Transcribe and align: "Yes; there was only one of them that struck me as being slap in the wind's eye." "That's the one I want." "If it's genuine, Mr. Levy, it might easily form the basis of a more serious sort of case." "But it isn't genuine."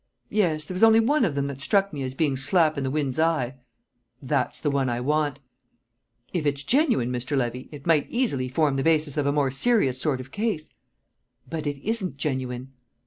"Yes; 0.31 0.65
there 0.65 0.73
was 0.73 0.81
only 0.81 0.99
one 0.99 1.23
of 1.23 1.35
them 1.35 1.45
that 1.45 1.61
struck 1.61 1.93
me 1.93 2.01
as 2.01 2.15
being 2.15 2.35
slap 2.35 2.75
in 2.75 2.83
the 2.83 2.89
wind's 2.89 3.19
eye." 3.19 3.57
"That's 4.19 4.59
the 4.59 4.71
one 4.71 4.89
I 4.89 4.99
want." 4.99 5.39
"If 6.33 6.43
it's 6.47 6.63
genuine, 6.63 7.11
Mr. 7.11 7.37
Levy, 7.37 7.69
it 7.71 7.85
might 7.85 8.07
easily 8.09 8.49
form 8.49 8.77
the 8.77 8.83
basis 8.83 9.15
of 9.15 9.27
a 9.27 9.31
more 9.31 9.51
serious 9.51 10.01
sort 10.01 10.19
of 10.19 10.31
case." 10.31 10.71
"But 11.47 11.67
it 11.67 11.77
isn't 11.87 12.17
genuine." 12.17 12.73